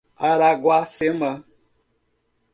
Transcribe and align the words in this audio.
Araguacema 0.29 1.31